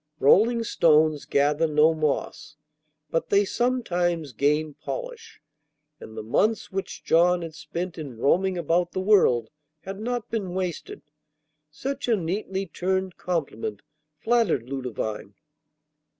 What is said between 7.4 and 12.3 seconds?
had spent in roaming about the world had not been wasted. Such a